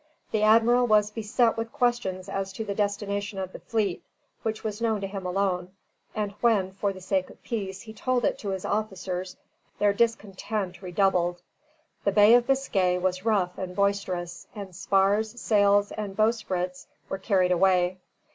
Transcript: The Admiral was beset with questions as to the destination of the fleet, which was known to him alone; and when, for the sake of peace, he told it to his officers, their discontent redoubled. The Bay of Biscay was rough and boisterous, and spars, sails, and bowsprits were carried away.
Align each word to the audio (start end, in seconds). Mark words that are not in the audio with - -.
The 0.31 0.41
Admiral 0.41 0.87
was 0.87 1.11
beset 1.11 1.57
with 1.57 1.71
questions 1.71 2.27
as 2.27 2.51
to 2.53 2.65
the 2.65 2.73
destination 2.73 3.37
of 3.37 3.53
the 3.53 3.59
fleet, 3.59 4.03
which 4.41 4.63
was 4.63 4.81
known 4.81 4.99
to 5.01 5.05
him 5.05 5.27
alone; 5.27 5.73
and 6.15 6.31
when, 6.41 6.71
for 6.73 6.91
the 6.91 6.99
sake 6.99 7.29
of 7.29 7.43
peace, 7.43 7.81
he 7.81 7.93
told 7.93 8.25
it 8.25 8.39
to 8.39 8.49
his 8.49 8.65
officers, 8.65 9.37
their 9.77 9.93
discontent 9.93 10.81
redoubled. 10.81 11.43
The 12.03 12.11
Bay 12.11 12.33
of 12.33 12.47
Biscay 12.47 12.97
was 12.97 13.25
rough 13.25 13.59
and 13.59 13.75
boisterous, 13.75 14.47
and 14.55 14.75
spars, 14.75 15.39
sails, 15.39 15.91
and 15.91 16.17
bowsprits 16.17 16.87
were 17.07 17.19
carried 17.19 17.51
away. 17.51 17.99